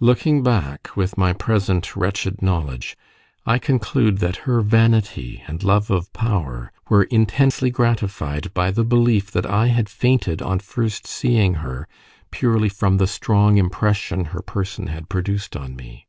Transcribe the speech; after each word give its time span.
Looking 0.00 0.42
back 0.42 0.96
with 0.96 1.16
my 1.16 1.32
present 1.32 1.94
wretched 1.94 2.42
knowledge, 2.42 2.96
I 3.46 3.60
conclude 3.60 4.18
that 4.18 4.38
her 4.38 4.60
vanity 4.60 5.44
and 5.46 5.62
love 5.62 5.88
of 5.88 6.12
power 6.12 6.72
were 6.88 7.04
intensely 7.04 7.70
gratified 7.70 8.52
by 8.54 8.72
the 8.72 8.82
belief 8.82 9.30
that 9.30 9.46
I 9.46 9.68
had 9.68 9.88
fainted 9.88 10.42
on 10.42 10.58
first 10.58 11.06
seeing 11.06 11.54
her 11.62 11.86
purely 12.32 12.68
from 12.68 12.96
the 12.96 13.06
strong 13.06 13.56
impression 13.56 14.24
her 14.24 14.42
person 14.42 14.88
had 14.88 15.08
produced 15.08 15.54
on 15.56 15.76
me. 15.76 16.08